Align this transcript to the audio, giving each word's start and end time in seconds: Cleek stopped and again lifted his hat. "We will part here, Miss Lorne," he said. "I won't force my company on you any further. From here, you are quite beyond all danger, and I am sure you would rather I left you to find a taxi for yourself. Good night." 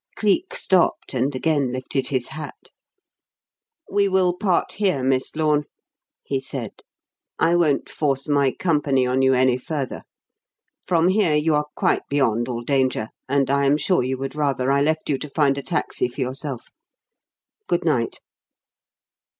Cleek 0.15 0.55
stopped 0.55 1.13
and 1.13 1.35
again 1.35 1.71
lifted 1.71 2.07
his 2.07 2.29
hat. 2.29 2.71
"We 3.87 4.07
will 4.07 4.33
part 4.35 4.71
here, 4.71 5.03
Miss 5.03 5.35
Lorne," 5.35 5.65
he 6.25 6.39
said. 6.39 6.81
"I 7.37 7.55
won't 7.55 7.87
force 7.87 8.27
my 8.27 8.49
company 8.51 9.05
on 9.05 9.21
you 9.21 9.35
any 9.35 9.57
further. 9.59 10.01
From 10.87 11.09
here, 11.09 11.35
you 11.35 11.53
are 11.53 11.67
quite 11.75 12.01
beyond 12.09 12.49
all 12.49 12.63
danger, 12.63 13.09
and 13.29 13.47
I 13.51 13.65
am 13.65 13.77
sure 13.77 14.01
you 14.01 14.17
would 14.17 14.33
rather 14.33 14.71
I 14.71 14.81
left 14.81 15.07
you 15.07 15.19
to 15.19 15.29
find 15.29 15.55
a 15.59 15.61
taxi 15.61 16.07
for 16.07 16.19
yourself. 16.21 16.69
Good 17.67 17.85
night." 17.85 18.21